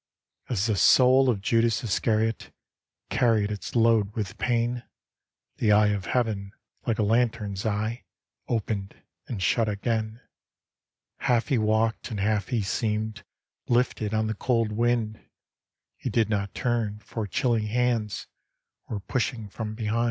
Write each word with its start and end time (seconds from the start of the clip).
As 0.49 0.65
the 0.65 0.75
soul 0.75 1.29
of 1.29 1.41
Judas 1.43 1.83
Iscariot 1.83 2.51
Carried 3.11 3.51
its 3.51 3.75
load 3.75 4.15
with 4.15 4.39
pain, 4.39 4.81
The 5.57 5.71
Eye 5.71 5.89
of 5.89 6.05
Heaven, 6.07 6.53
like 6.87 6.97
a 6.97 7.03
lantern's 7.03 7.67
eye, 7.67 8.05
Opened 8.47 8.95
and 9.27 9.43
shut 9.43 9.69
again. 9.69 10.19
Half 11.19 11.49
be 11.49 11.59
walked, 11.59 12.09
and 12.09 12.19
half 12.19 12.47
be 12.47 12.63
seemed 12.63 13.23
Lifted 13.67 14.11
on 14.11 14.25
the 14.25 14.33
cold 14.33 14.71
wind; 14.71 15.23
He 15.97 16.09
did 16.09 16.31
not 16.31 16.55
turn, 16.55 16.97
for 16.97 17.27
chilly 17.27 17.67
hands 17.67 18.25
Were 18.89 19.01
pushing 19.01 19.49
from 19.49 19.75
behind. 19.75 19.99